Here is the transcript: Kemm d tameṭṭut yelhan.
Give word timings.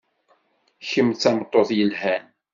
Kemm 0.89 1.09
d 1.11 1.17
tameṭṭut 1.21 1.69
yelhan. 1.77 2.23